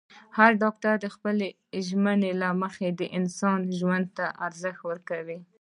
[0.37, 1.47] هر ډاکټر د خپلې
[1.87, 5.39] ژمنې له مخې د انسان ژوند ته ارزښت ورکوي.